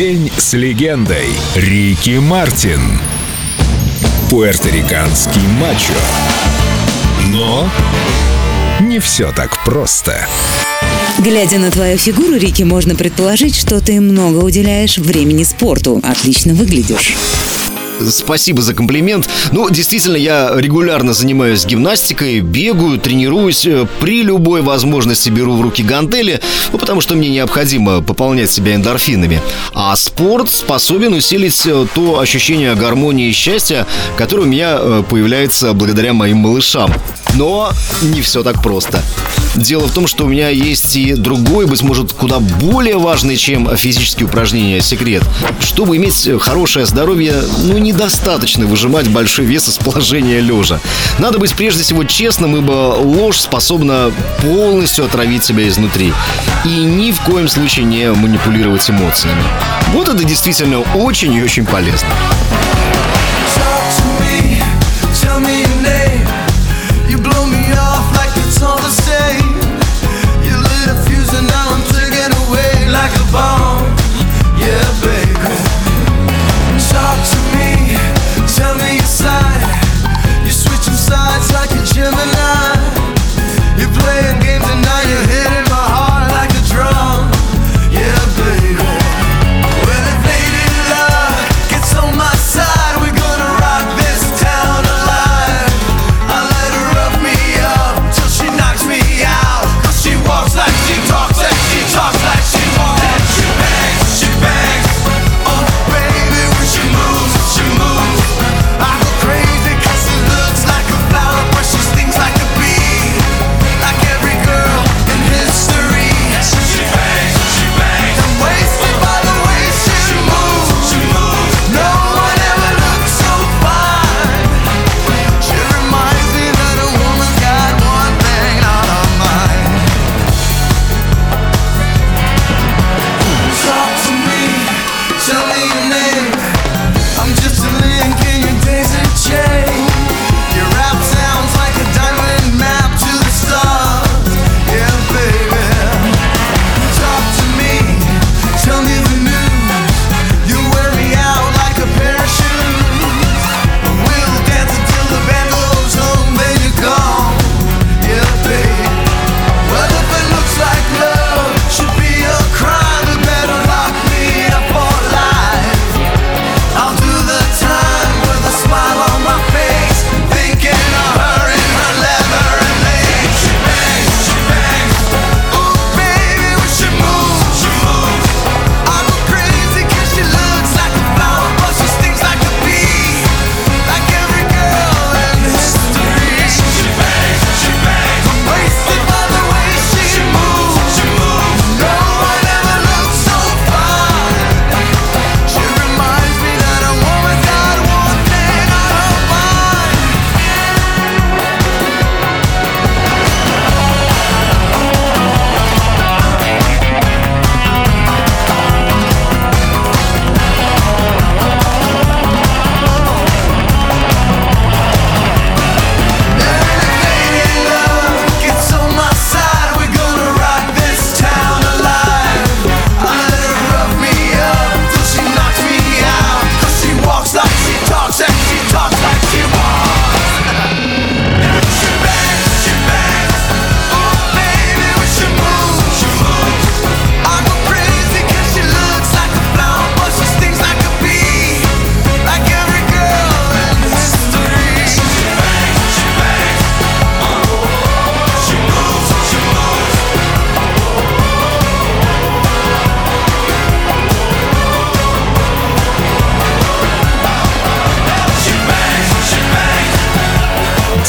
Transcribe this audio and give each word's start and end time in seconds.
День 0.00 0.32
с 0.38 0.54
легендой. 0.54 1.28
Рики 1.54 2.18
Мартин. 2.20 2.80
Пуэрториканский 4.30 5.42
мачо. 5.60 5.92
Но 7.28 7.68
не 8.80 8.98
все 8.98 9.30
так 9.30 9.62
просто. 9.62 10.26
Глядя 11.18 11.58
на 11.58 11.70
твою 11.70 11.98
фигуру, 11.98 12.38
Рики, 12.38 12.62
можно 12.62 12.94
предположить, 12.94 13.54
что 13.54 13.82
ты 13.82 14.00
много 14.00 14.42
уделяешь 14.42 14.96
времени 14.96 15.44
спорту. 15.44 16.00
Отлично 16.02 16.54
выглядишь. 16.54 17.14
Спасибо 18.08 18.62
за 18.62 18.74
комплимент. 18.74 19.28
Ну, 19.52 19.68
действительно, 19.70 20.16
я 20.16 20.52
регулярно 20.56 21.12
занимаюсь 21.12 21.66
гимнастикой, 21.66 22.40
бегаю, 22.40 22.98
тренируюсь, 22.98 23.66
э, 23.66 23.86
при 24.00 24.22
любой 24.22 24.62
возможности 24.62 25.30
беру 25.30 25.54
в 25.56 25.60
руки 25.60 25.82
гантели, 25.82 26.40
ну, 26.72 26.78
потому 26.78 27.00
что 27.00 27.14
мне 27.14 27.28
необходимо 27.28 28.02
пополнять 28.02 28.50
себя 28.50 28.74
эндорфинами. 28.74 29.40
А 29.74 29.94
спорт 29.96 30.50
способен 30.50 31.14
усилить 31.14 31.66
э, 31.66 31.86
то 31.94 32.18
ощущение 32.18 32.74
гармонии 32.74 33.28
и 33.28 33.32
счастья, 33.32 33.86
которое 34.16 34.42
у 34.42 34.46
меня 34.46 34.76
э, 34.78 35.02
появляется 35.08 35.72
благодаря 35.72 36.12
моим 36.12 36.38
малышам. 36.38 36.92
Но 37.34 37.72
не 38.02 38.22
все 38.22 38.42
так 38.42 38.62
просто. 38.62 39.02
Дело 39.56 39.88
в 39.88 39.92
том, 39.92 40.06
что 40.06 40.24
у 40.24 40.28
меня 40.28 40.48
есть 40.48 40.94
и 40.96 41.14
другой, 41.14 41.66
быть 41.66 41.82
может, 41.82 42.12
куда 42.12 42.38
более 42.38 42.98
важный, 42.98 43.36
чем 43.36 43.74
физические 43.76 44.26
упражнения, 44.26 44.80
секрет. 44.80 45.22
Чтобы 45.60 45.96
иметь 45.96 46.28
хорошее 46.40 46.86
здоровье, 46.86 47.34
ну, 47.64 47.78
недостаточно 47.78 48.66
выжимать 48.66 49.08
большой 49.08 49.46
вес 49.46 49.68
из 49.68 49.78
положения 49.78 50.40
лежа. 50.40 50.80
Надо 51.18 51.38
быть 51.38 51.54
прежде 51.54 51.82
всего 51.82 52.04
честным, 52.04 52.56
ибо 52.56 52.94
ложь 52.96 53.40
способна 53.40 54.12
полностью 54.40 55.04
отравить 55.04 55.44
себя 55.44 55.66
изнутри. 55.68 56.12
И 56.64 56.68
ни 56.68 57.10
в 57.10 57.20
коем 57.22 57.48
случае 57.48 57.86
не 57.86 58.12
манипулировать 58.12 58.88
эмоциями. 58.88 59.42
Вот 59.92 60.08
это 60.08 60.22
действительно 60.22 60.80
очень 60.94 61.32
и 61.34 61.42
очень 61.42 61.66
полезно. 61.66 62.08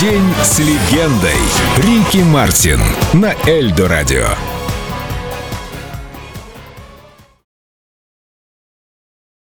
День 0.00 0.32
с 0.42 0.58
легендой. 0.58 1.36
Рики 1.76 2.24
Мартин 2.24 2.80
на 3.12 3.34
Эльдо 3.46 3.86
радио. 3.86 4.59